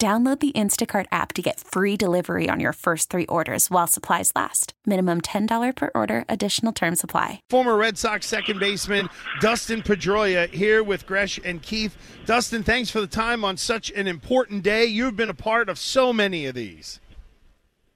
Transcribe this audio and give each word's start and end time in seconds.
Download 0.00 0.40
the 0.40 0.52
Instacart 0.52 1.06
app 1.12 1.32
to 1.34 1.40
get 1.40 1.60
free 1.60 1.96
delivery 1.96 2.48
on 2.50 2.58
your 2.58 2.72
first 2.72 3.10
three 3.10 3.26
orders 3.26 3.70
while 3.70 3.86
supplies 3.86 4.32
last. 4.34 4.74
Minimum 4.84 5.20
$10 5.20 5.76
per 5.76 5.90
order, 5.94 6.24
additional 6.28 6.72
term 6.72 6.96
supply. 6.96 7.40
Former 7.48 7.76
Red 7.76 7.96
Sox 7.96 8.26
second 8.26 8.58
baseman 8.58 9.08
Dustin 9.40 9.82
Pedroia 9.82 10.50
here 10.50 10.82
with 10.82 11.06
Gresh 11.06 11.38
and 11.44 11.62
Keefe. 11.62 11.96
Dustin, 12.26 12.64
thanks 12.64 12.90
for 12.90 13.00
the 13.00 13.06
time 13.06 13.44
on 13.44 13.56
such 13.56 13.90
an 13.92 14.08
important 14.08 14.64
day. 14.64 14.84
You've 14.84 15.16
been 15.16 15.30
a 15.30 15.34
part 15.34 15.68
of 15.68 15.78
so 15.78 16.12
many 16.12 16.44
of 16.46 16.56
these. 16.56 17.00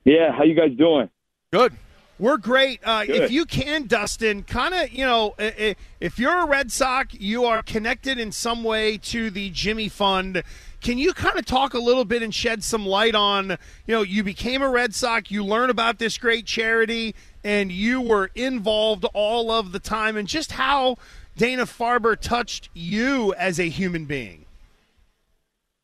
Yeah, 0.04 0.32
how 0.32 0.44
you 0.44 0.54
guys 0.54 0.76
doing? 0.78 1.10
Good. 1.52 1.74
We're 2.18 2.36
great. 2.36 2.80
Uh, 2.82 3.04
if 3.06 3.30
you 3.30 3.44
can, 3.44 3.86
Dustin, 3.86 4.42
kind 4.42 4.74
of, 4.74 4.90
you 4.90 5.04
know, 5.04 5.34
if 5.38 6.18
you're 6.18 6.40
a 6.40 6.46
Red 6.46 6.72
Sox, 6.72 7.14
you 7.14 7.44
are 7.44 7.62
connected 7.62 8.18
in 8.18 8.32
some 8.32 8.64
way 8.64 8.98
to 8.98 9.30
the 9.30 9.50
Jimmy 9.50 9.88
Fund. 9.88 10.42
Can 10.80 10.98
you 10.98 11.12
kind 11.12 11.38
of 11.38 11.44
talk 11.44 11.74
a 11.74 11.78
little 11.78 12.04
bit 12.04 12.22
and 12.22 12.34
shed 12.34 12.62
some 12.62 12.86
light 12.86 13.14
on, 13.14 13.50
you 13.86 13.94
know, 13.94 14.02
you 14.02 14.22
became 14.22 14.62
a 14.62 14.68
Red 14.68 14.94
Sox, 14.94 15.30
you 15.30 15.44
learn 15.44 15.70
about 15.70 15.98
this 15.98 16.18
great 16.18 16.46
charity, 16.46 17.14
and 17.42 17.72
you 17.72 18.00
were 18.00 18.30
involved 18.34 19.04
all 19.12 19.50
of 19.50 19.72
the 19.72 19.80
time, 19.80 20.16
and 20.16 20.28
just 20.28 20.52
how 20.52 20.96
Dana 21.36 21.64
Farber 21.64 22.18
touched 22.18 22.68
you 22.74 23.34
as 23.34 23.58
a 23.58 23.68
human 23.68 24.04
being? 24.04 24.44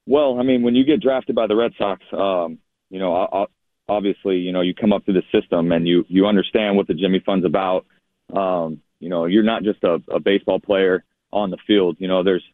Well, 0.06 0.38
I 0.38 0.42
mean, 0.42 0.62
when 0.62 0.74
you 0.74 0.84
get 0.84 1.00
drafted 1.00 1.34
by 1.34 1.46
the 1.46 1.56
Red 1.56 1.72
Sox, 1.78 2.02
um, 2.12 2.58
you 2.90 2.98
know, 2.98 3.48
obviously, 3.88 4.36
you 4.36 4.52
know, 4.52 4.60
you 4.60 4.74
come 4.74 4.92
up 4.92 5.04
through 5.04 5.14
the 5.14 5.40
system 5.40 5.72
and 5.72 5.88
you 5.88 6.04
you 6.08 6.26
understand 6.26 6.76
what 6.76 6.86
the 6.86 6.94
Jimmy 6.94 7.22
Fund's 7.24 7.46
about. 7.46 7.86
Um, 8.34 8.82
you 9.00 9.08
know, 9.08 9.24
you're 9.26 9.42
not 9.42 9.62
just 9.62 9.82
a, 9.82 10.00
a 10.12 10.20
baseball 10.20 10.60
player 10.60 11.04
on 11.32 11.50
the 11.50 11.56
field. 11.66 11.96
You 11.98 12.08
know, 12.08 12.22
there's 12.22 12.44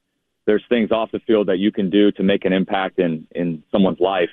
there's 0.51 0.65
things 0.69 0.91
off 0.91 1.13
the 1.13 1.21
field 1.21 1.47
that 1.47 1.59
you 1.59 1.71
can 1.71 1.91
do 1.91 2.11
to 2.11 2.25
make 2.25 2.45
an 2.45 2.53
impact 2.53 2.99
in 2.99 3.25
in 3.31 3.63
someone's 3.71 4.01
life. 4.01 4.31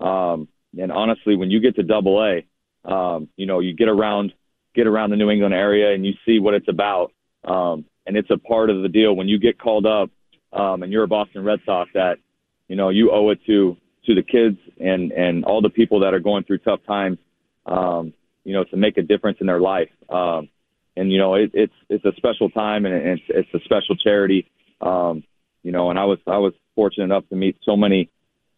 Um, 0.00 0.48
and 0.76 0.90
honestly, 0.90 1.36
when 1.36 1.48
you 1.48 1.60
get 1.60 1.76
to 1.76 1.84
Double 1.84 2.20
A, 2.20 2.92
um, 2.92 3.28
you 3.36 3.46
know, 3.46 3.60
you 3.60 3.72
get 3.72 3.88
around 3.88 4.32
get 4.74 4.88
around 4.88 5.10
the 5.10 5.16
New 5.16 5.30
England 5.30 5.54
area 5.54 5.94
and 5.94 6.04
you 6.04 6.14
see 6.26 6.40
what 6.40 6.54
it's 6.54 6.66
about. 6.68 7.12
Um, 7.44 7.84
and 8.04 8.16
it's 8.16 8.30
a 8.30 8.36
part 8.36 8.68
of 8.68 8.82
the 8.82 8.88
deal 8.88 9.14
when 9.14 9.28
you 9.28 9.38
get 9.38 9.60
called 9.60 9.86
up 9.86 10.10
um, 10.52 10.82
and 10.82 10.90
you're 10.90 11.04
a 11.04 11.08
Boston 11.08 11.44
Red 11.44 11.60
Sox 11.64 11.88
that 11.94 12.18
you 12.66 12.74
know 12.74 12.88
you 12.88 13.12
owe 13.12 13.30
it 13.30 13.38
to 13.46 13.76
to 14.06 14.14
the 14.16 14.24
kids 14.24 14.58
and 14.80 15.12
and 15.12 15.44
all 15.44 15.62
the 15.62 15.70
people 15.70 16.00
that 16.00 16.14
are 16.14 16.20
going 16.20 16.42
through 16.42 16.58
tough 16.58 16.80
times. 16.84 17.18
Um, 17.64 18.12
you 18.42 18.54
know, 18.54 18.64
to 18.64 18.76
make 18.76 18.96
a 18.96 19.02
difference 19.02 19.38
in 19.40 19.46
their 19.46 19.60
life. 19.60 19.90
Um, 20.08 20.48
and 20.96 21.12
you 21.12 21.18
know, 21.18 21.34
it, 21.34 21.52
it's 21.54 21.78
it's 21.88 22.04
a 22.04 22.12
special 22.16 22.50
time 22.50 22.86
and 22.86 22.94
it's 22.94 23.22
it's 23.28 23.54
a 23.54 23.60
special 23.64 23.94
charity. 23.94 24.50
Um, 24.80 25.22
you 25.62 25.72
know, 25.72 25.90
and 25.90 25.98
I 25.98 26.04
was 26.04 26.18
I 26.26 26.38
was 26.38 26.52
fortunate 26.74 27.04
enough 27.04 27.28
to 27.30 27.36
meet 27.36 27.56
so 27.64 27.76
many 27.76 28.10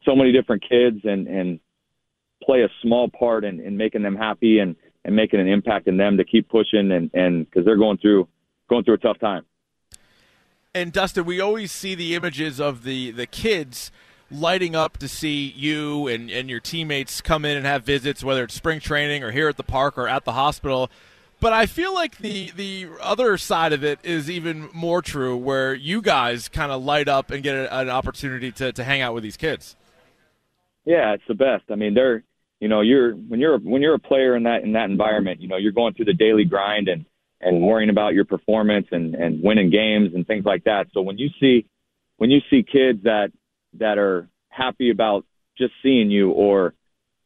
so 0.05 0.17
many 0.17 0.33
different 0.33 0.63
kids 0.69 1.01
and 1.05 1.27
and 1.27 1.61
play 2.43 2.63
a 2.63 2.69
small 2.83 3.09
part 3.09 3.45
in, 3.45 3.61
in 3.61 3.77
making 3.77 4.03
them 4.03 4.17
happy 4.17 4.59
and 4.59 4.77
and 5.05 5.17
making 5.17 5.41
an 5.41 5.49
impact 5.49 5.89
in 5.89 5.97
them 5.97 6.17
to 6.17 6.25
keep 6.25 6.49
pushing 6.49 6.93
and 6.93 7.11
and 7.15 7.45
because 7.45 7.65
they're 7.65 7.77
going 7.77 7.99
through 7.99 8.29
going 8.69 8.85
through 8.85 8.95
a 8.95 8.99
tough 8.99 9.19
time. 9.19 9.45
And 10.75 10.93
Dustin, 10.93 11.27
we 11.27 11.41
always 11.41 11.71
see 11.71 11.95
the 11.95 12.15
images 12.15 12.61
of 12.61 12.85
the 12.85 13.11
the 13.11 13.27
kids 13.27 13.91
lighting 14.31 14.75
up 14.75 14.97
to 14.99 15.09
see 15.09 15.53
you 15.55 16.09
and, 16.09 16.31
and 16.31 16.49
your 16.49 16.61
teammates 16.61 17.21
come 17.21 17.45
in 17.45 17.57
and 17.57 17.67
have 17.67 17.85
visits, 17.85 18.25
whether 18.25 18.45
it's 18.45 18.55
spring 18.55 18.81
training 18.81 19.23
or 19.23 19.31
here 19.31 19.49
at 19.49 19.59
the 19.59 19.63
park 19.63 19.99
or 19.99 20.09
at 20.09 20.25
the 20.25 20.33
hospital. 20.33 20.91
But 21.43 21.53
I 21.53 21.67
feel 21.67 21.93
like 21.93 22.19
the 22.19 22.53
the 22.53 22.87
other 23.01 23.37
side 23.37 23.73
of 23.73 23.83
it 23.83 23.99
is 24.05 24.31
even 24.31 24.69
more 24.73 25.03
true, 25.03 25.37
where 25.37 25.75
you 25.75 26.01
guys 26.01 26.49
kind 26.49 26.71
of 26.71 26.85
light 26.85 27.09
up 27.09 27.33
and 27.33 27.43
get 27.43 27.57
a, 27.57 27.79
an 27.81 27.91
opportunity 27.91 28.53
to, 28.53 28.73
to 28.73 28.85
hang 28.85 29.01
out 29.01 29.13
with 29.13 29.25
these 29.25 29.37
kids. 29.37 29.75
Yeah, 30.85 31.15
it's 31.15 31.25
the 31.27 31.35
best. 31.35 31.65
I 31.69 31.75
mean, 31.75 31.95
they're 31.95 32.23
you 32.61 32.69
know 32.69 32.81
you're 32.81 33.15
when 33.15 33.41
you're 33.41 33.59
when 33.59 33.83
you're 33.83 33.97
a 33.97 33.99
player 33.99 34.37
in 34.37 34.45
that 34.45 34.63
in 34.63 34.75
that 34.75 34.89
environment, 34.89 35.41
you 35.41 35.49
know 35.49 35.57
you're 35.57 35.73
going 35.73 35.95
through 35.95 36.05
the 36.05 36.15
daily 36.15 36.45
grind 36.45 36.87
and 36.87 37.07
and 37.41 37.61
worrying 37.61 37.91
about 37.91 38.15
your 38.15 38.25
performance 38.25 38.87
and 38.93 39.17
and 39.17 39.43
winning 39.43 39.69
games 39.69 40.15
and 40.15 40.25
things 40.25 40.45
like 40.45 40.63
that. 40.63 40.87
So 40.95 41.03
when 41.03 41.19
you 41.19 41.29
see 41.41 41.67
when 42.19 42.31
you 42.31 42.39
see 42.51 42.63
kids 42.63 43.03
that 43.03 43.33
that 43.81 43.99
are 43.99 44.29
happy 44.49 44.91
about 44.91 45.27
just 45.59 45.73
seeing 45.83 46.09
you 46.09 46.31
or 46.31 46.75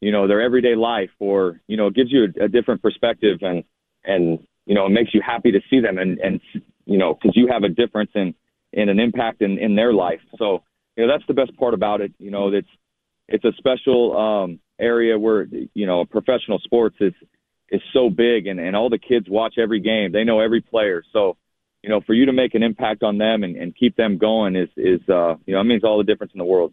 you 0.00 0.10
know 0.10 0.26
their 0.26 0.40
everyday 0.40 0.74
life 0.74 1.10
or 1.18 1.60
you 1.66 1.76
know 1.76 1.88
it 1.88 1.94
gives 1.94 2.10
you 2.10 2.28
a, 2.40 2.44
a 2.44 2.48
different 2.48 2.80
perspective 2.80 3.40
and 3.42 3.62
and 4.06 4.38
you 4.64 4.74
know 4.74 4.86
it 4.86 4.90
makes 4.90 5.12
you 5.12 5.20
happy 5.24 5.52
to 5.52 5.60
see 5.68 5.80
them 5.80 5.98
and 5.98 6.18
and 6.18 6.40
you 6.84 6.98
know 6.98 7.14
because 7.14 7.36
you 7.36 7.48
have 7.50 7.62
a 7.64 7.68
difference 7.68 8.10
in 8.14 8.34
in 8.72 8.88
an 8.88 8.98
impact 9.00 9.42
in 9.42 9.58
in 9.58 9.74
their 9.74 9.92
life. 9.92 10.20
So 10.38 10.62
you 10.96 11.06
know 11.06 11.12
that's 11.12 11.26
the 11.26 11.34
best 11.34 11.56
part 11.56 11.74
about 11.74 12.00
it. 12.00 12.12
You 12.18 12.30
know 12.30 12.52
it's 12.52 12.68
it's 13.28 13.44
a 13.44 13.52
special 13.58 14.16
um 14.16 14.60
area 14.78 15.18
where 15.18 15.46
you 15.74 15.86
know 15.86 16.04
professional 16.04 16.58
sports 16.60 16.96
is 17.00 17.14
is 17.70 17.80
so 17.92 18.10
big 18.10 18.46
and 18.46 18.60
and 18.60 18.76
all 18.76 18.88
the 18.88 18.98
kids 18.98 19.26
watch 19.28 19.54
every 19.58 19.80
game. 19.80 20.12
They 20.12 20.24
know 20.24 20.40
every 20.40 20.60
player. 20.60 21.02
So 21.12 21.36
you 21.82 21.90
know 21.90 22.00
for 22.00 22.14
you 22.14 22.26
to 22.26 22.32
make 22.32 22.54
an 22.54 22.62
impact 22.62 23.02
on 23.02 23.18
them 23.18 23.42
and, 23.42 23.56
and 23.56 23.74
keep 23.74 23.96
them 23.96 24.18
going 24.18 24.56
is 24.56 24.68
is 24.76 25.00
uh 25.08 25.36
you 25.46 25.54
know 25.54 25.60
it 25.60 25.64
means 25.64 25.84
all 25.84 25.98
the 25.98 26.04
difference 26.04 26.32
in 26.32 26.38
the 26.38 26.44
world. 26.44 26.72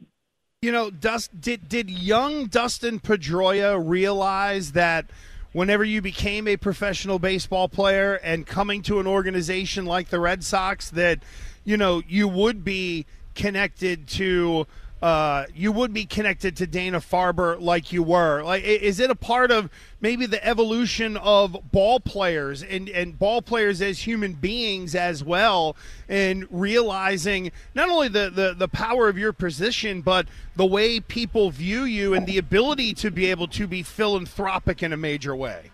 You 0.61 0.71
know 0.71 0.89
dust 0.89 1.39
did 1.39 1.67
did 1.67 1.89
young 1.89 2.47
dustin 2.47 2.99
pedroia 2.99 3.81
realize 3.83 4.73
that 4.73 5.09
whenever 5.53 5.83
you 5.83 6.01
became 6.01 6.47
a 6.47 6.57
professional 6.57 7.19
baseball 7.19 7.69
player 7.69 8.15
and 8.15 8.45
coming 8.45 8.81
to 8.81 8.99
an 8.99 9.07
organization 9.07 9.85
like 9.85 10.09
the 10.09 10.19
Red 10.19 10.43
Sox 10.43 10.89
that 10.89 11.19
you 11.63 11.77
know 11.77 12.01
you 12.07 12.27
would 12.27 12.63
be 12.63 13.05
connected 13.35 14.07
to 14.07 14.67
uh, 15.03 15.47
you 15.53 15.69
would 15.69 15.93
be 15.93 16.05
connected 16.05 16.55
to 16.55 16.65
Dana 16.65 17.01
Farber 17.01 17.59
like 17.59 17.91
you 17.91 18.01
were. 18.01 18.41
Like, 18.41 18.63
is 18.63 19.01
it 19.01 19.09
a 19.09 19.15
part 19.15 19.51
of 19.51 19.69
maybe 19.99 20.25
the 20.25 20.41
evolution 20.47 21.17
of 21.17 21.57
ball 21.73 21.99
players 21.99 22.63
and, 22.63 22.87
and 22.87 23.19
ball 23.19 23.41
players 23.41 23.81
as 23.81 24.07
human 24.07 24.31
beings 24.31 24.95
as 24.95 25.21
well, 25.21 25.75
and 26.07 26.47
realizing 26.49 27.51
not 27.75 27.89
only 27.89 28.07
the, 28.07 28.31
the, 28.33 28.55
the 28.57 28.69
power 28.69 29.09
of 29.09 29.17
your 29.17 29.33
position, 29.33 30.01
but 30.01 30.25
the 30.55 30.65
way 30.65 31.01
people 31.01 31.49
view 31.49 31.83
you 31.83 32.13
and 32.13 32.25
the 32.25 32.37
ability 32.37 32.93
to 32.93 33.11
be 33.11 33.25
able 33.25 33.49
to 33.49 33.67
be 33.67 33.83
philanthropic 33.83 34.81
in 34.81 34.93
a 34.93 34.97
major 34.97 35.35
way? 35.35 35.69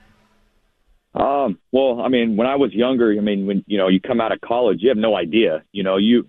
Um, 1.14 1.60
well, 1.72 2.02
I 2.02 2.08
mean, 2.08 2.36
when 2.36 2.48
I 2.48 2.56
was 2.56 2.74
younger, 2.74 3.12
I 3.12 3.22
mean, 3.22 3.46
when 3.46 3.64
you 3.68 3.78
know 3.78 3.90
you 3.90 4.02
come 4.02 4.22
out 4.22 4.31
of 4.31 4.42
college, 4.42 4.80
you 4.81 4.90
have 4.90 4.98
no 4.98 5.16
idea. 5.16 5.64
You 5.72 5.84
know, 5.84 5.98
you 5.98 6.26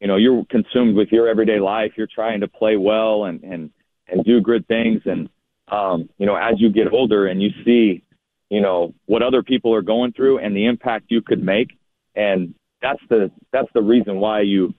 you 0.00 0.06
know 0.06 0.16
you're 0.16 0.44
consumed 0.50 0.96
with 0.96 1.08
your 1.10 1.28
everyday 1.28 1.60
life 1.60 1.92
you're 1.96 2.08
trying 2.12 2.40
to 2.40 2.48
play 2.48 2.76
well 2.76 3.24
and 3.24 3.42
and 3.42 3.70
and 4.08 4.24
do 4.24 4.40
good 4.40 4.66
things 4.66 5.02
and 5.04 5.28
um, 5.70 6.08
you 6.18 6.26
know, 6.26 6.36
as 6.36 6.54
you 6.58 6.70
get 6.70 6.92
older 6.92 7.26
and 7.26 7.42
you 7.42 7.50
see, 7.64 8.02
you 8.50 8.60
know, 8.60 8.94
what 9.06 9.22
other 9.22 9.42
people 9.42 9.74
are 9.74 9.82
going 9.82 10.12
through 10.12 10.38
and 10.38 10.56
the 10.56 10.66
impact 10.66 11.06
you 11.08 11.20
could 11.20 11.42
make, 11.42 11.68
and 12.14 12.54
that's 12.80 13.00
the 13.10 13.30
that's 13.52 13.68
the 13.74 13.82
reason 13.82 14.18
why 14.20 14.40
you, 14.40 14.74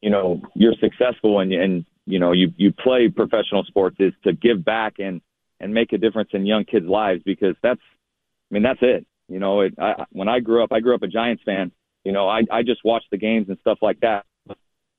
you 0.00 0.10
know, 0.10 0.42
you're 0.54 0.74
successful 0.80 1.40
and 1.40 1.52
and 1.52 1.84
you 2.06 2.18
know 2.18 2.32
you 2.32 2.52
you 2.56 2.72
play 2.72 3.08
professional 3.08 3.64
sports 3.64 3.96
is 4.00 4.12
to 4.24 4.32
give 4.32 4.64
back 4.64 4.94
and 4.98 5.20
and 5.60 5.72
make 5.72 5.92
a 5.92 5.98
difference 5.98 6.30
in 6.32 6.44
young 6.46 6.64
kids' 6.64 6.86
lives 6.86 7.22
because 7.24 7.54
that's, 7.62 7.80
I 8.50 8.54
mean, 8.54 8.64
that's 8.64 8.80
it. 8.82 9.06
You 9.28 9.38
know, 9.38 9.60
it, 9.60 9.74
I, 9.78 10.04
when 10.10 10.28
I 10.28 10.40
grew 10.40 10.64
up, 10.64 10.72
I 10.72 10.80
grew 10.80 10.94
up 10.94 11.02
a 11.02 11.08
Giants 11.08 11.42
fan. 11.44 11.70
You 12.02 12.12
know, 12.12 12.28
I 12.28 12.42
I 12.50 12.62
just 12.62 12.84
watched 12.84 13.10
the 13.12 13.18
games 13.18 13.48
and 13.48 13.58
stuff 13.60 13.78
like 13.80 14.00
that. 14.00 14.24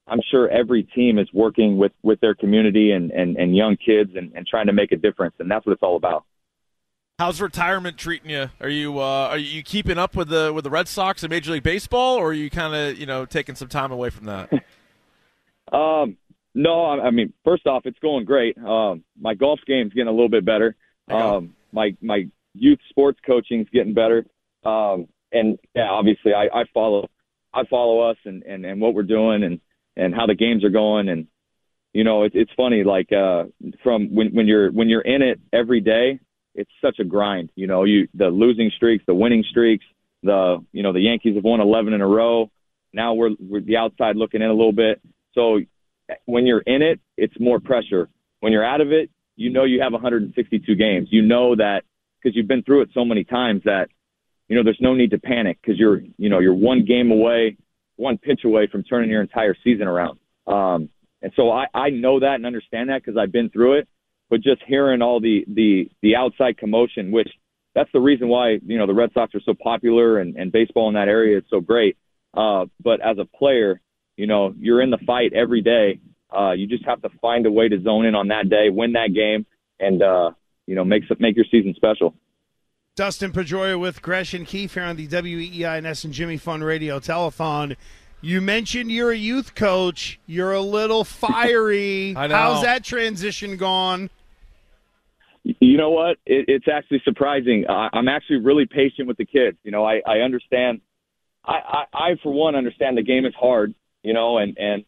I'm 0.08 0.20
sure 0.30 0.48
every 0.50 0.84
team 0.84 1.18
is 1.18 1.28
working 1.34 1.78
with 1.78 1.92
with 2.04 2.20
their 2.20 2.36
community 2.36 2.92
and 2.92 3.12
and, 3.12 3.38
and 3.38 3.56
young 3.56 3.78
kids 3.78 4.12
and, 4.16 4.32
and 4.36 4.46
trying 4.46 4.68
to 4.68 4.74
make 4.74 4.92
a 4.92 4.98
difference, 4.98 5.36
and 5.40 5.50
that's 5.50 5.66
what 5.66 5.74
it's 5.74 5.84
all 5.84 5.96
about. 5.96 6.26
How's 7.18 7.40
retirement 7.40 7.98
treating 7.98 8.30
you? 8.30 8.50
Are 8.60 8.70
you 8.70 9.00
uh, 9.00 9.30
are 9.30 9.38
you 9.38 9.64
keeping 9.64 9.98
up 9.98 10.16
with 10.16 10.30
the 10.30 10.52
with 10.54 10.64
the 10.64 10.70
Red 10.70 10.88
Sox 10.88 11.24
and 11.24 11.30
Major 11.30 11.52
League 11.52 11.64
Baseball, 11.64 12.18
or 12.18 12.30
are 12.30 12.34
you 12.34 12.50
kind 12.50 12.76
of 12.76 13.00
you 13.00 13.06
know 13.06 13.26
taking 13.26 13.56
some 13.56 13.70
time 13.70 13.92
away 13.92 14.10
from 14.10 14.26
that? 14.26 14.52
um, 15.72 16.18
no, 16.54 16.86
I 16.86 17.12
mean, 17.12 17.34
first 17.44 17.68
off, 17.68 17.84
it's 17.86 18.00
going 18.00 18.26
great. 18.26 18.58
Um, 18.58 19.04
my 19.20 19.34
golf 19.34 19.60
game's 19.66 19.94
getting 19.94 20.08
a 20.08 20.12
little 20.12 20.30
bit 20.30 20.46
better. 20.46 20.76
Um, 21.10 21.56
my 21.72 21.96
my 22.02 22.28
youth 22.54 22.80
sports 22.90 23.20
coaching's 23.26 23.68
getting 23.72 23.94
better. 23.94 24.26
Um, 24.64 25.08
and 25.32 25.58
yeah, 25.76 25.90
obviously, 25.90 26.34
I, 26.34 26.46
I 26.54 26.64
follow 26.74 27.10
I 27.54 27.64
follow 27.70 28.10
us 28.10 28.18
and, 28.26 28.44
and 28.44 28.66
and 28.66 28.82
what 28.82 28.94
we're 28.94 29.04
doing 29.04 29.44
and 29.44 29.60
and 29.96 30.14
how 30.14 30.26
the 30.26 30.36
games 30.36 30.64
are 30.64 30.70
going. 30.70 31.10
And 31.10 31.28
you 31.96 32.04
know 32.04 32.24
it, 32.24 32.34
it's 32.36 32.52
funny 32.58 32.84
like 32.84 33.12
uh 33.14 33.46
from 33.82 34.14
when 34.14 34.36
when 34.36 34.48
you're 34.48 34.70
when 34.72 34.90
you're 34.90 35.02
in 35.02 35.22
it 35.22 35.40
every 35.54 35.80
day 35.80 36.20
it's 36.54 36.70
such 36.84 37.00
a 37.00 37.06
grind 37.06 37.50
you 37.56 37.68
know 37.68 37.86
you 37.86 38.08
the 38.14 38.28
losing 38.28 38.70
streaks 38.76 39.04
the 39.08 39.16
winning 39.16 39.46
streaks 39.50 39.86
the 40.22 40.64
you 40.74 40.84
know 40.84 40.92
the 40.92 41.00
yankees 41.00 41.36
have 41.36 41.44
won 41.44 41.62
11 41.62 41.94
in 41.94 42.02
a 42.02 42.08
row. 42.08 42.52
Now 42.94 43.14
we're 43.14 43.32
we're 43.40 43.62
the 43.62 43.78
outside 43.78 44.18
looking 44.18 44.42
in 44.42 44.50
a 44.50 44.54
little 44.54 44.74
bit. 44.74 45.02
So 45.34 45.62
when 46.26 46.46
you're 46.46 46.62
in 46.62 46.82
it 46.82 47.00
it's 47.18 47.40
more 47.40 47.60
pressure. 47.60 48.10
When 48.42 48.52
you're 48.52 48.66
out 48.66 48.82
of 48.82 48.92
it 48.92 49.10
you 49.38 49.50
know 49.50 49.64
you 49.64 49.82
have 49.82 49.94
162 49.94 50.76
games. 50.76 51.08
You 51.12 51.22
know 51.22 51.56
that 51.56 51.84
because 52.22 52.36
you've 52.36 52.48
been 52.48 52.64
through 52.64 52.82
it 52.82 52.90
so 52.94 53.06
many 53.06 53.24
times 53.24 53.62
that 53.64 53.88
you 54.50 54.58
know 54.58 54.64
there's 54.64 54.82
no 54.82 54.96
need 54.96 55.12
to 55.12 55.20
panic 55.20 55.60
because 55.62 55.80
you're 55.80 56.02
you 56.18 56.30
know 56.30 56.40
you're 56.40 56.54
one 56.54 56.84
game 56.84 57.10
away 57.10 57.56
one 57.96 58.18
pitch 58.18 58.42
away 58.44 58.68
from 58.72 58.84
turning 58.84 59.10
your 59.10 59.22
entire 59.22 59.56
season 59.64 59.88
around. 59.88 60.20
Um, 60.48 60.90
and 61.22 61.32
so 61.36 61.52
I, 61.52 61.66
I 61.74 61.90
know 61.90 62.20
that 62.20 62.36
and 62.36 62.46
understand 62.46 62.90
that 62.90 63.02
because 63.04 63.18
I've 63.18 63.32
been 63.32 63.50
through 63.50 63.80
it. 63.80 63.88
But 64.30 64.42
just 64.42 64.62
hearing 64.66 65.02
all 65.02 65.20
the 65.20 65.46
the 65.48 65.90
the 66.02 66.16
outside 66.16 66.58
commotion, 66.58 67.12
which 67.12 67.30
that's 67.76 67.92
the 67.94 68.00
reason 68.00 68.28
why 68.28 68.60
you 68.66 68.78
know 68.78 68.88
the 68.88 68.94
Red 68.94 69.12
Sox 69.14 69.36
are 69.36 69.42
so 69.42 69.54
popular 69.54 70.20
and, 70.20 70.36
and 70.36 70.52
baseball 70.52 70.88
in 70.88 70.96
that 70.96 71.08
area 71.08 71.38
is 71.38 71.44
so 71.50 71.60
great. 71.60 71.96
Uh, 72.34 72.66
but 72.84 73.02
as 73.02 73.18
a 73.20 73.26
player, 73.38 73.82
you 74.18 74.26
know 74.26 74.54
you're 74.58 74.82
in 74.82 74.90
the 74.90 74.98
fight 75.06 75.34
every 75.34 75.62
day. 75.62 76.00
Uh, 76.36 76.54
you 76.54 76.66
just 76.66 76.86
have 76.86 77.02
to 77.04 77.10
find 77.22 77.46
a 77.46 77.52
way 77.52 77.70
to 77.70 77.80
zone 77.82 78.06
in 78.06 78.16
on 78.16 78.30
that 78.30 78.50
day, 78.50 78.70
win 78.72 78.94
that 78.94 79.14
game, 79.14 79.46
and 79.80 80.02
uh, 80.02 80.32
you 80.66 80.74
know 80.74 80.84
make 80.84 81.04
make 81.20 81.36
your 81.36 81.46
season 81.52 81.74
special. 81.76 82.16
Dustin 82.96 83.34
Pedroia 83.34 83.78
with 83.78 84.02
Gresh 84.02 84.34
and 84.34 84.48
Keefe 84.48 84.76
here 84.76 84.84
on 84.84 84.96
the 84.96 85.06
WEEI 85.06 86.04
and 86.06 86.14
Jimmy 86.14 86.38
Fund 86.38 86.64
Radio 86.64 86.98
Telethon. 86.98 87.76
You 88.22 88.40
mentioned 88.40 88.90
you're 88.90 89.12
a 89.12 89.18
youth 89.18 89.54
coach. 89.54 90.18
You're 90.26 90.54
a 90.54 90.62
little 90.62 91.04
fiery. 91.04 92.14
How's 92.14 92.64
that 92.64 92.86
transition 92.86 93.58
gone? 93.58 94.10
You 95.44 95.78
know 95.78 95.90
what? 95.92 96.20
It, 96.26 96.46
it's 96.48 96.68
actually 96.74 97.02
surprising. 97.04 97.66
I, 97.68 97.90
I'm 97.92 98.08
actually 98.08 98.38
really 98.38 98.66
patient 98.66 99.10
with 99.10 99.18
the 99.18 99.26
kids. 99.26 99.58
You 99.64 99.72
know, 99.72 99.84
I, 99.84 100.02
I 100.08 100.20
understand. 100.20 100.80
I, 101.44 101.52
I, 101.54 101.84
I, 101.94 102.16
for 102.24 102.32
one, 102.32 102.56
understand 102.56 102.98
the 102.98 103.04
game 103.04 103.26
is 103.26 103.34
hard. 103.38 103.76
You 104.04 104.14
know, 104.14 104.38
and 104.38 104.58
and 104.58 104.86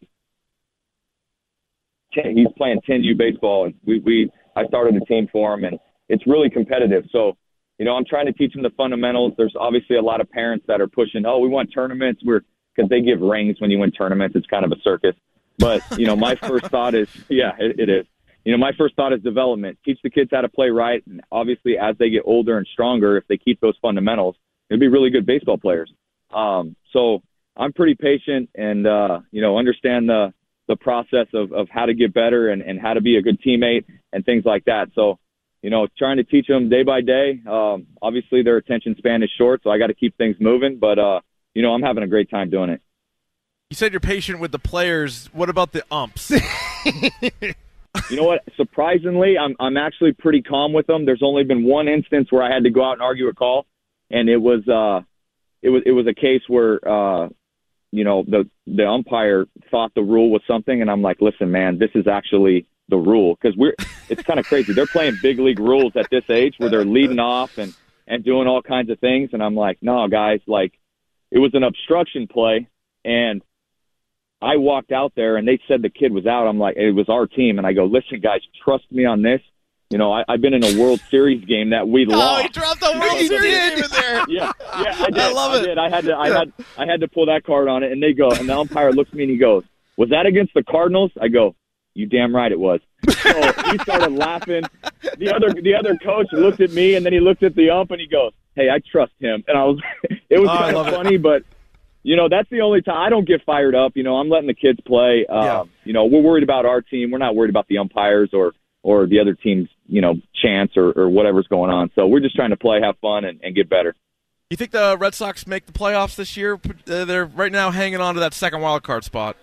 he's 2.10 2.48
playing 2.56 2.80
10U 2.88 3.18
baseball, 3.18 3.66
and 3.66 3.74
we 3.84 3.98
we 4.00 4.30
I 4.56 4.66
started 4.66 4.96
a 4.96 5.04
team 5.04 5.28
for 5.30 5.52
him, 5.52 5.64
and 5.64 5.78
it's 6.08 6.26
really 6.26 6.48
competitive. 6.48 7.04
So 7.12 7.36
you 7.78 7.84
know, 7.84 7.94
I'm 7.94 8.04
trying 8.04 8.26
to 8.26 8.32
teach 8.32 8.52
them 8.52 8.62
the 8.62 8.70
fundamentals. 8.70 9.34
There's 9.36 9.54
obviously 9.58 9.96
a 9.96 10.02
lot 10.02 10.20
of 10.20 10.30
parents 10.30 10.66
that 10.66 10.80
are 10.80 10.88
pushing, 10.88 11.24
oh, 11.26 11.38
we 11.38 11.48
want 11.48 11.72
tournaments. 11.72 12.22
We're 12.24 12.42
because 12.74 12.88
they 12.90 13.00
give 13.00 13.20
rings 13.20 13.60
when 13.60 13.70
you 13.70 13.78
win 13.78 13.90
tournaments. 13.90 14.36
It's 14.36 14.46
kind 14.46 14.64
of 14.64 14.72
a 14.72 14.80
circus. 14.82 15.14
But 15.58 15.82
you 15.98 16.06
know, 16.06 16.16
my 16.16 16.34
first 16.36 16.66
thought 16.70 16.94
is, 16.94 17.08
yeah, 17.28 17.52
it, 17.58 17.78
it 17.80 17.88
is. 17.88 18.06
You 18.44 18.52
know, 18.52 18.58
my 18.58 18.72
first 18.78 18.94
thought 18.94 19.12
is 19.12 19.20
development. 19.22 19.78
Teach 19.84 19.98
the 20.02 20.10
kids 20.10 20.30
how 20.32 20.40
to 20.40 20.48
play 20.48 20.70
right, 20.70 21.02
and 21.06 21.20
obviously, 21.30 21.76
as 21.76 21.96
they 21.98 22.10
get 22.10 22.22
older 22.24 22.56
and 22.56 22.66
stronger, 22.72 23.16
if 23.16 23.26
they 23.28 23.36
keep 23.36 23.60
those 23.60 23.76
fundamentals, 23.82 24.36
they'll 24.68 24.78
be 24.78 24.88
really 24.88 25.10
good 25.10 25.26
baseball 25.26 25.58
players. 25.58 25.92
Um, 26.32 26.76
so 26.92 27.22
I'm 27.56 27.72
pretty 27.72 27.94
patient, 27.94 28.50
and 28.54 28.86
uh, 28.86 29.20
you 29.30 29.42
know, 29.42 29.58
understand 29.58 30.08
the 30.08 30.32
the 30.68 30.76
process 30.76 31.26
of 31.34 31.52
of 31.52 31.68
how 31.70 31.86
to 31.86 31.94
get 31.94 32.14
better 32.14 32.48
and 32.48 32.62
and 32.62 32.80
how 32.80 32.94
to 32.94 33.00
be 33.00 33.16
a 33.16 33.22
good 33.22 33.40
teammate 33.40 33.84
and 34.12 34.24
things 34.24 34.44
like 34.44 34.64
that. 34.66 34.88
So 34.94 35.18
you 35.62 35.70
know, 35.70 35.86
trying 35.98 36.18
to 36.18 36.24
teach 36.24 36.46
them 36.46 36.68
day 36.68 36.82
by 36.82 37.00
day. 37.00 37.40
Um, 37.48 37.86
obviously, 38.00 38.42
their 38.42 38.56
attention 38.56 38.94
span 38.98 39.22
is 39.22 39.30
short, 39.36 39.62
so 39.64 39.70
I 39.70 39.78
got 39.78 39.88
to 39.88 39.94
keep 39.94 40.16
things 40.16 40.36
moving. 40.40 40.78
But 40.78 40.98
uh, 40.98 41.20
you 41.54 41.62
know, 41.62 41.72
I'm 41.74 41.82
having 41.82 42.02
a 42.02 42.06
great 42.06 42.30
time 42.30 42.50
doing 42.50 42.70
it. 42.70 42.80
You 43.70 43.74
said 43.74 43.92
you're 43.92 44.00
patient 44.00 44.40
with 44.40 44.52
the 44.52 44.58
players. 44.58 45.28
What 45.32 45.50
about 45.50 45.72
the 45.72 45.84
umps? 45.90 46.30
you 48.10 48.16
know 48.16 48.24
what? 48.24 48.42
Surprisingly, 48.56 49.36
I'm 49.36 49.56
I'm 49.60 49.76
actually 49.76 50.12
pretty 50.12 50.42
calm 50.42 50.72
with 50.72 50.86
them. 50.86 51.04
There's 51.04 51.22
only 51.22 51.44
been 51.44 51.64
one 51.64 51.88
instance 51.88 52.28
where 52.30 52.42
I 52.42 52.52
had 52.52 52.64
to 52.64 52.70
go 52.70 52.84
out 52.84 52.92
and 52.92 53.02
argue 53.02 53.28
a 53.28 53.34
call, 53.34 53.66
and 54.10 54.28
it 54.28 54.38
was 54.38 54.66
uh, 54.68 55.04
it 55.62 55.70
was 55.70 55.82
it 55.84 55.92
was 55.92 56.06
a 56.06 56.14
case 56.14 56.42
where 56.46 56.80
uh, 56.88 57.28
you 57.90 58.04
know 58.04 58.24
the 58.26 58.48
the 58.66 58.86
umpire 58.86 59.46
thought 59.70 59.92
the 59.94 60.02
rule 60.02 60.30
was 60.30 60.42
something, 60.46 60.80
and 60.80 60.90
I'm 60.90 61.02
like, 61.02 61.20
listen, 61.20 61.50
man, 61.50 61.78
this 61.78 61.90
is 61.94 62.06
actually 62.06 62.66
the 62.88 62.96
rule 62.96 63.34
because 63.34 63.56
we're 63.56 63.74
it's 64.10 64.22
kind 64.22 64.40
of 64.40 64.46
crazy. 64.46 64.72
They're 64.72 64.86
playing 64.86 65.18
big 65.22 65.38
league 65.38 65.60
rules 65.60 65.92
at 65.96 66.08
this 66.10 66.24
age 66.28 66.54
where 66.58 66.70
they're 66.70 66.84
leading 66.84 67.18
off 67.18 67.58
and 67.58 67.74
and 68.06 68.24
doing 68.24 68.48
all 68.48 68.62
kinds 68.62 68.90
of 68.90 68.98
things, 68.98 69.30
and 69.32 69.42
I'm 69.42 69.54
like, 69.54 69.78
no, 69.82 70.08
guys, 70.08 70.40
like 70.46 70.72
it 71.30 71.38
was 71.38 71.50
an 71.54 71.62
obstruction 71.62 72.26
play, 72.26 72.68
and 73.04 73.42
I 74.40 74.56
walked 74.56 74.92
out 74.92 75.12
there 75.16 75.36
and 75.36 75.46
they 75.46 75.60
said 75.68 75.82
the 75.82 75.90
kid 75.90 76.12
was 76.12 76.26
out. 76.26 76.46
I'm 76.46 76.58
like, 76.58 76.76
it 76.76 76.92
was 76.92 77.08
our 77.08 77.26
team, 77.26 77.58
and 77.58 77.66
I 77.66 77.72
go, 77.72 77.84
listen, 77.84 78.20
guys, 78.20 78.40
trust 78.64 78.90
me 78.90 79.04
on 79.04 79.22
this. 79.22 79.40
You 79.90 79.96
know, 79.96 80.12
I, 80.12 80.22
I've 80.28 80.42
been 80.42 80.52
in 80.52 80.62
a 80.62 80.78
World 80.78 81.00
Series 81.10 81.44
game 81.46 81.70
that 81.70 81.88
we 81.88 82.06
oh, 82.10 82.16
lost. 82.16 82.42
he 82.42 82.48
dropped 82.48 82.80
the 82.80 82.92
World 82.98 83.18
Series 83.18 83.30
game 83.30 83.84
in 83.84 83.90
there. 83.90 84.24
Yeah, 84.28 84.52
yeah, 84.60 84.96
I 84.98 85.06
did. 85.06 85.18
I 85.18 85.32
love 85.32 85.54
it. 85.54 85.62
I 85.62 85.66
did. 85.66 85.78
I 85.78 85.88
had 85.88 86.04
to, 86.04 86.16
I 86.16 86.28
had, 86.28 86.52
I 86.76 86.86
had 86.86 87.00
to 87.00 87.08
pull 87.08 87.26
that 87.26 87.44
card 87.44 87.68
on 87.68 87.82
it, 87.82 87.92
and 87.92 88.02
they 88.02 88.12
go, 88.12 88.30
and 88.30 88.48
the 88.48 88.56
umpire 88.56 88.92
looks 88.92 89.10
at 89.10 89.16
me 89.16 89.24
and 89.24 89.32
he 89.32 89.38
goes, 89.38 89.64
"Was 89.96 90.10
that 90.10 90.26
against 90.26 90.52
the 90.52 90.62
Cardinals?" 90.62 91.10
I 91.20 91.28
go, 91.28 91.54
"You 91.98 92.06
damn 92.06 92.34
right 92.34 92.50
it 92.52 92.58
was." 92.58 92.80
So 93.08 93.52
he 93.70 93.78
started 93.78 94.12
laughing. 94.12 94.62
The 95.18 95.34
other, 95.34 95.52
the 95.60 95.74
other 95.74 95.96
coach 95.96 96.26
looked 96.32 96.60
at 96.60 96.70
me, 96.70 96.94
and 96.94 97.04
then 97.04 97.12
he 97.12 97.20
looked 97.20 97.42
at 97.42 97.54
the 97.54 97.70
ump, 97.70 97.90
and 97.90 98.00
he 98.00 98.06
goes, 98.06 98.32
"Hey, 98.54 98.70
I 98.70 98.78
trust 98.90 99.12
him." 99.18 99.44
And 99.48 99.58
I 99.58 99.64
was, 99.64 99.80
it 100.30 100.38
was 100.38 100.48
Oh, 100.50 100.56
kind 100.56 100.70
of 100.70 100.74
love 100.76 100.88
it. 100.88 100.94
funny, 100.96 101.16
but 101.16 101.42
you 102.02 102.16
know, 102.16 102.28
that's 102.28 102.48
the 102.50 102.60
only 102.60 102.80
time 102.80 102.96
I 102.96 103.10
don't 103.10 103.26
get 103.26 103.44
fired 103.44 103.74
up. 103.74 103.92
You 103.96 104.02
know, 104.02 104.16
I'm 104.16 104.28
letting 104.28 104.46
the 104.46 104.54
kids 104.54 104.78
play. 104.86 105.26
Um, 105.26 105.42
Yeah. 105.44 105.64
You 105.84 105.92
know, 105.92 106.06
we're 106.06 106.22
worried 106.22 106.44
about 106.44 106.64
our 106.66 106.80
team. 106.80 107.10
We're 107.10 107.18
not 107.18 107.34
worried 107.34 107.50
about 107.50 107.66
the 107.68 107.78
umpires 107.78 108.30
or 108.32 108.52
or 108.82 109.06
the 109.06 109.18
other 109.20 109.34
team's 109.34 109.68
you 109.86 110.00
know 110.00 110.14
chance 110.40 110.72
or, 110.76 110.92
or 110.92 111.08
whatever's 111.08 111.48
going 111.48 111.70
on. 111.70 111.90
So 111.94 112.06
we're 112.06 112.20
just 112.20 112.36
trying 112.36 112.50
to 112.50 112.56
play, 112.56 112.80
have 112.80 112.96
fun, 112.98 113.24
and, 113.24 113.40
and 113.42 113.54
get 113.54 113.68
better. 113.68 113.94
You 114.50 114.56
think 114.56 114.70
the 114.70 114.96
Red 114.98 115.14
Sox 115.14 115.46
make 115.46 115.66
the 115.66 115.72
playoffs 115.72 116.16
this 116.16 116.34
year? 116.36 116.54
Uh, 116.88 117.04
they're 117.04 117.26
right 117.26 117.52
now 117.52 117.70
hanging 117.70 118.00
on 118.00 118.14
to 118.14 118.20
that 118.20 118.32
second 118.32 118.62
wild 118.62 118.82
card 118.82 119.04
spot. 119.04 119.36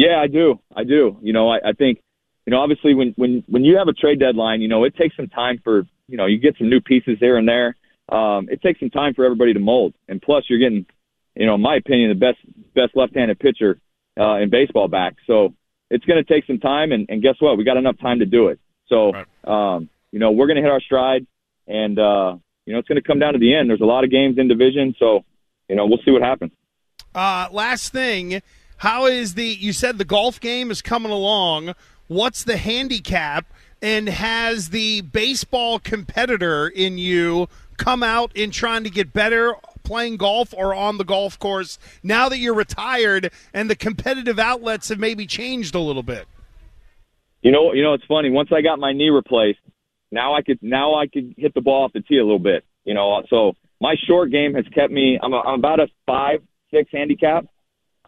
Yeah, 0.00 0.18
I 0.18 0.28
do. 0.28 0.58
I 0.74 0.84
do. 0.84 1.18
You 1.20 1.34
know, 1.34 1.50
I, 1.50 1.58
I 1.62 1.72
think, 1.72 2.00
you 2.46 2.52
know, 2.52 2.60
obviously 2.60 2.94
when, 2.94 3.12
when, 3.16 3.44
when 3.48 3.64
you 3.64 3.76
have 3.76 3.88
a 3.88 3.92
trade 3.92 4.18
deadline, 4.18 4.62
you 4.62 4.68
know, 4.68 4.84
it 4.84 4.96
takes 4.96 5.14
some 5.14 5.28
time 5.28 5.60
for, 5.62 5.82
you 6.08 6.16
know, 6.16 6.24
you 6.24 6.38
get 6.38 6.56
some 6.56 6.70
new 6.70 6.80
pieces 6.80 7.18
here 7.20 7.36
and 7.36 7.46
there. 7.46 7.76
Um, 8.08 8.48
it 8.48 8.62
takes 8.62 8.80
some 8.80 8.88
time 8.88 9.12
for 9.12 9.26
everybody 9.26 9.52
to 9.52 9.60
mold. 9.60 9.92
And 10.08 10.22
plus 10.22 10.44
you're 10.48 10.58
getting, 10.58 10.86
you 11.34 11.44
know, 11.44 11.56
in 11.56 11.60
my 11.60 11.76
opinion, 11.76 12.08
the 12.08 12.14
best, 12.14 12.38
best 12.74 12.96
left-handed 12.96 13.38
pitcher, 13.38 13.78
uh, 14.18 14.36
in 14.36 14.48
baseball 14.48 14.88
back. 14.88 15.16
So 15.26 15.52
it's 15.90 16.06
going 16.06 16.24
to 16.24 16.34
take 16.34 16.46
some 16.46 16.60
time. 16.60 16.92
And, 16.92 17.04
and 17.10 17.20
guess 17.20 17.34
what? 17.38 17.58
We 17.58 17.64
got 17.64 17.76
enough 17.76 17.98
time 17.98 18.20
to 18.20 18.26
do 18.26 18.48
it. 18.48 18.58
So, 18.88 19.12
Right. 19.12 19.26
um, 19.44 19.90
you 20.12 20.18
know, 20.18 20.30
we're 20.30 20.46
going 20.46 20.56
to 20.56 20.62
hit 20.62 20.70
our 20.70 20.80
stride 20.80 21.26
and, 21.66 21.98
uh, 21.98 22.36
you 22.64 22.72
know, 22.72 22.78
it's 22.78 22.88
going 22.88 23.02
to 23.02 23.06
come 23.06 23.18
down 23.18 23.34
to 23.34 23.38
the 23.38 23.54
end. 23.54 23.68
There's 23.68 23.82
a 23.82 23.84
lot 23.84 24.04
of 24.04 24.10
games 24.10 24.38
in 24.38 24.48
division. 24.48 24.94
So, 24.98 25.24
you 25.68 25.76
know, 25.76 25.84
we'll 25.84 26.00
see 26.06 26.10
what 26.10 26.22
happens. 26.22 26.52
Uh, 27.14 27.48
last 27.52 27.92
thing, 27.92 28.40
how 28.80 29.04
is 29.04 29.34
the? 29.34 29.44
You 29.44 29.74
said 29.74 29.98
the 29.98 30.06
golf 30.06 30.40
game 30.40 30.70
is 30.70 30.80
coming 30.80 31.12
along. 31.12 31.74
What's 32.06 32.44
the 32.44 32.56
handicap? 32.56 33.46
And 33.82 34.08
has 34.08 34.70
the 34.70 35.02
baseball 35.02 35.78
competitor 35.78 36.66
in 36.68 36.96
you 36.96 37.48
come 37.76 38.02
out 38.02 38.34
in 38.34 38.50
trying 38.50 38.84
to 38.84 38.90
get 38.90 39.12
better 39.12 39.54
playing 39.82 40.16
golf 40.16 40.54
or 40.56 40.74
on 40.74 40.96
the 40.96 41.04
golf 41.04 41.38
course 41.38 41.78
now 42.02 42.28
that 42.30 42.38
you're 42.38 42.54
retired 42.54 43.30
and 43.52 43.68
the 43.68 43.76
competitive 43.76 44.38
outlets 44.38 44.88
have 44.88 44.98
maybe 44.98 45.26
changed 45.26 45.74
a 45.74 45.80
little 45.80 46.02
bit? 46.02 46.26
You 47.42 47.52
know, 47.52 47.74
you 47.74 47.82
know, 47.82 47.92
it's 47.92 48.04
funny. 48.06 48.30
Once 48.30 48.48
I 48.50 48.62
got 48.62 48.78
my 48.78 48.94
knee 48.94 49.10
replaced, 49.10 49.60
now 50.10 50.34
I 50.34 50.40
could 50.40 50.58
now 50.62 50.94
I 50.94 51.06
could 51.06 51.34
hit 51.36 51.52
the 51.52 51.60
ball 51.60 51.84
off 51.84 51.92
the 51.92 52.00
tee 52.00 52.16
a 52.16 52.24
little 52.24 52.38
bit. 52.38 52.64
You 52.84 52.94
know, 52.94 53.22
so 53.28 53.52
my 53.78 53.94
short 54.06 54.30
game 54.30 54.54
has 54.54 54.64
kept 54.74 54.90
me. 54.90 55.18
I'm, 55.22 55.34
a, 55.34 55.40
I'm 55.40 55.58
about 55.58 55.80
a 55.80 55.88
five 56.06 56.40
six 56.70 56.90
handicap. 56.90 57.44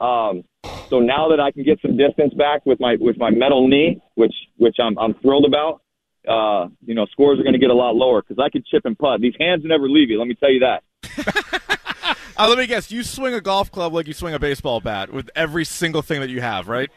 Um, 0.00 0.44
so 0.88 1.00
now 1.00 1.28
that 1.30 1.40
I 1.40 1.50
can 1.50 1.64
get 1.64 1.80
some 1.80 1.96
distance 1.96 2.34
back 2.34 2.64
with 2.66 2.80
my 2.80 2.96
with 3.00 3.16
my 3.18 3.30
metal 3.30 3.68
knee, 3.68 4.00
which 4.14 4.34
which 4.56 4.76
I'm 4.80 4.98
I'm 4.98 5.14
thrilled 5.14 5.46
about. 5.46 5.80
Uh, 6.28 6.68
you 6.86 6.94
know, 6.94 7.04
scores 7.06 7.40
are 7.40 7.42
going 7.42 7.54
to 7.54 7.58
get 7.58 7.70
a 7.70 7.74
lot 7.74 7.96
lower 7.96 8.22
because 8.22 8.40
I 8.40 8.48
can 8.48 8.62
chip 8.70 8.84
and 8.84 8.96
putt. 8.96 9.20
These 9.20 9.34
hands 9.40 9.62
never 9.64 9.88
leave 9.88 10.08
you. 10.08 10.20
Let 10.20 10.28
me 10.28 10.36
tell 10.36 10.52
you 10.52 10.60
that. 10.60 10.84
uh, 12.36 12.48
let 12.48 12.58
me 12.58 12.66
guess. 12.68 12.92
You 12.92 13.02
swing 13.02 13.34
a 13.34 13.40
golf 13.40 13.72
club 13.72 13.92
like 13.92 14.06
you 14.06 14.12
swing 14.12 14.32
a 14.32 14.38
baseball 14.38 14.80
bat 14.80 15.12
with 15.12 15.30
every 15.34 15.64
single 15.64 16.00
thing 16.00 16.20
that 16.20 16.30
you 16.30 16.40
have, 16.40 16.68
right? 16.68 16.90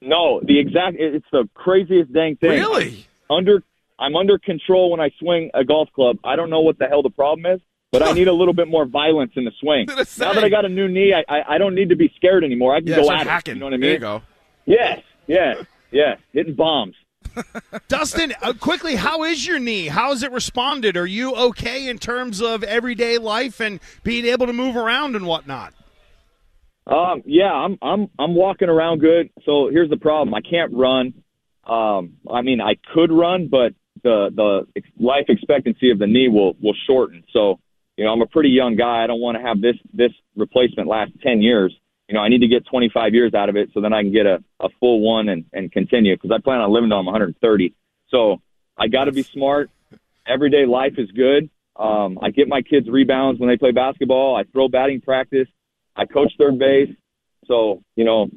No, 0.00 0.40
the 0.42 0.58
exact. 0.58 0.96
It's 0.98 1.26
the 1.30 1.48
craziest 1.54 2.12
dang 2.12 2.34
thing. 2.36 2.50
Really? 2.50 3.06
Under 3.30 3.62
I'm 3.98 4.16
under 4.16 4.38
control 4.38 4.90
when 4.90 5.00
I 5.00 5.10
swing 5.18 5.50
a 5.54 5.64
golf 5.64 5.88
club. 5.94 6.18
I 6.24 6.36
don't 6.36 6.50
know 6.50 6.60
what 6.60 6.78
the 6.78 6.86
hell 6.86 7.02
the 7.02 7.10
problem 7.10 7.46
is, 7.46 7.60
but 7.98 8.08
I 8.08 8.12
need 8.12 8.28
a 8.28 8.32
little 8.32 8.54
bit 8.54 8.68
more 8.68 8.84
violence 8.84 9.32
in 9.36 9.44
the 9.44 9.52
swing. 9.60 9.86
Now 10.18 10.32
that 10.32 10.44
I 10.44 10.48
got 10.48 10.64
a 10.64 10.68
new 10.68 10.88
knee, 10.88 11.12
I, 11.12 11.24
I, 11.28 11.54
I 11.54 11.58
don't 11.58 11.74
need 11.74 11.88
to 11.90 11.96
be 11.96 12.12
scared 12.16 12.44
anymore. 12.44 12.74
I 12.74 12.80
can 12.80 12.88
yeah, 12.88 12.96
go 12.96 13.10
at 13.10 13.26
hacking. 13.26 13.52
it. 13.52 13.54
You 13.56 13.60
know 13.60 13.66
what 13.66 13.74
I 13.74 13.76
mean? 13.76 13.80
There 13.82 13.92
you 13.92 13.98
go. 13.98 14.22
Yes, 14.66 15.00
yes, 15.26 15.64
yes. 15.90 16.18
Hitting 16.32 16.54
bombs. 16.54 16.94
Dustin, 17.88 18.32
uh, 18.42 18.52
quickly, 18.54 18.96
how 18.96 19.24
is 19.24 19.46
your 19.46 19.58
knee? 19.58 19.88
How 19.88 20.10
has 20.10 20.22
it 20.22 20.32
responded? 20.32 20.96
Are 20.96 21.06
you 21.06 21.34
okay 21.34 21.88
in 21.88 21.98
terms 21.98 22.40
of 22.40 22.62
everyday 22.62 23.18
life 23.18 23.60
and 23.60 23.80
being 24.02 24.24
able 24.24 24.46
to 24.46 24.52
move 24.52 24.76
around 24.76 25.16
and 25.16 25.26
whatnot? 25.26 25.74
Um, 26.86 27.22
yeah, 27.24 27.52
I'm 27.52 27.78
I'm 27.80 28.10
I'm 28.18 28.34
walking 28.34 28.68
around 28.68 29.00
good. 29.00 29.30
So 29.44 29.68
here's 29.70 29.90
the 29.90 29.96
problem: 29.96 30.34
I 30.34 30.42
can't 30.42 30.72
run. 30.72 31.14
Um, 31.64 32.14
I 32.30 32.42
mean, 32.42 32.60
I 32.60 32.76
could 32.92 33.10
run, 33.10 33.48
but 33.48 33.72
the 34.02 34.30
the 34.34 34.82
life 35.00 35.24
expectancy 35.28 35.90
of 35.90 35.98
the 35.98 36.06
knee 36.06 36.28
will 36.28 36.54
will 36.60 36.74
shorten. 36.86 37.24
So 37.32 37.58
you 37.96 38.04
know, 38.04 38.12
I'm 38.12 38.22
a 38.22 38.26
pretty 38.26 38.50
young 38.50 38.76
guy. 38.76 39.04
I 39.04 39.06
don't 39.06 39.20
want 39.20 39.36
to 39.36 39.42
have 39.42 39.60
this 39.60 39.76
this 39.92 40.12
replacement 40.36 40.88
last 40.88 41.12
ten 41.22 41.42
years. 41.42 41.74
You 42.08 42.14
know, 42.14 42.20
I 42.20 42.28
need 42.28 42.40
to 42.40 42.48
get 42.48 42.66
25 42.66 43.14
years 43.14 43.32
out 43.32 43.48
of 43.48 43.56
it 43.56 43.70
so 43.72 43.80
then 43.80 43.94
I 43.94 44.02
can 44.02 44.12
get 44.12 44.26
a, 44.26 44.44
a 44.60 44.68
full 44.78 45.00
one 45.00 45.30
and, 45.30 45.46
and 45.54 45.72
continue 45.72 46.14
because 46.14 46.30
I 46.30 46.38
plan 46.38 46.60
on 46.60 46.70
living 46.70 46.90
to 46.90 46.96
I'm 46.96 47.06
130. 47.06 47.74
So 48.08 48.42
I 48.76 48.88
got 48.88 49.04
to 49.04 49.12
be 49.12 49.22
smart. 49.22 49.70
Everyday 50.26 50.66
life 50.66 50.98
is 50.98 51.10
good. 51.12 51.48
Um, 51.76 52.18
I 52.22 52.30
get 52.30 52.46
my 52.46 52.60
kids 52.60 52.88
rebounds 52.90 53.40
when 53.40 53.48
they 53.48 53.56
play 53.56 53.72
basketball. 53.72 54.36
I 54.36 54.44
throw 54.44 54.68
batting 54.68 55.00
practice. 55.00 55.48
I 55.96 56.04
coach 56.04 56.32
third 56.38 56.58
base. 56.58 56.94
So, 57.46 57.82
you 57.96 58.04
know, 58.04 58.28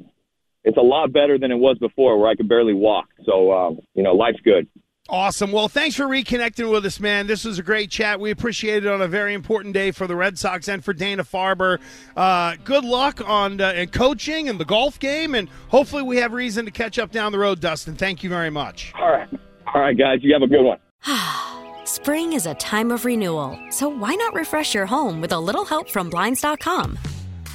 it's 0.63 0.77
a 0.77 0.81
lot 0.81 1.11
better 1.11 1.37
than 1.37 1.51
it 1.51 1.57
was 1.57 1.77
before 1.77 2.17
where 2.19 2.29
I 2.29 2.35
could 2.35 2.49
barely 2.49 2.73
walk. 2.73 3.07
So, 3.25 3.51
um, 3.51 3.79
you 3.93 4.03
know, 4.03 4.13
life's 4.13 4.39
good. 4.43 4.67
Awesome. 5.09 5.53
Well, 5.53 5.69
thanks 5.69 5.95
for 5.95 6.05
reconnecting 6.05 6.69
with 6.69 6.85
us, 6.85 6.99
man. 6.99 7.27
This 7.27 7.45
was 7.45 7.59
a 7.59 7.63
great 7.63 7.89
chat. 7.89 8.19
We 8.19 8.31
appreciate 8.31 8.85
it 8.85 8.91
on 8.91 9.01
a 9.01 9.07
very 9.07 9.33
important 9.33 9.73
day 9.73 9.91
for 9.91 10.05
the 10.05 10.15
Red 10.15 10.37
Sox 10.37 10.67
and 10.67 10.83
for 10.83 10.93
Dana 10.93 11.23
Farber. 11.23 11.79
Uh, 12.15 12.55
good 12.65 12.83
luck 12.83 13.21
on 13.27 13.61
uh, 13.61 13.71
in 13.71 13.87
coaching 13.89 14.49
and 14.49 14.59
the 14.59 14.65
golf 14.65 14.99
game, 14.99 15.33
and 15.33 15.47
hopefully 15.69 16.03
we 16.03 16.17
have 16.17 16.33
reason 16.33 16.65
to 16.65 16.71
catch 16.71 16.99
up 16.99 17.11
down 17.11 17.31
the 17.31 17.39
road, 17.39 17.61
Dustin. 17.61 17.95
Thank 17.95 18.21
you 18.21 18.29
very 18.29 18.49
much. 18.49 18.91
All 18.99 19.09
right. 19.09 19.29
All 19.73 19.81
right, 19.81 19.97
guys. 19.97 20.19
You 20.21 20.33
have 20.33 20.41
a 20.41 20.47
good 20.47 20.63
one. 20.63 20.79
Spring 21.85 22.33
is 22.33 22.45
a 22.45 22.55
time 22.55 22.91
of 22.91 23.05
renewal, 23.05 23.57
so 23.69 23.87
why 23.87 24.13
not 24.15 24.33
refresh 24.33 24.75
your 24.75 24.85
home 24.85 25.21
with 25.21 25.31
a 25.31 25.39
little 25.39 25.63
help 25.63 25.89
from 25.89 26.09
Blinds.com? 26.09 26.99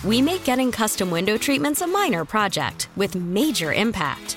We 0.04 0.22
make 0.22 0.44
getting 0.44 0.72
custom 0.72 1.10
window 1.10 1.36
treatments 1.36 1.82
a 1.82 1.86
minor 1.86 2.24
project 2.24 2.88
with 2.96 3.14
major 3.14 3.72
impact. 3.74 4.36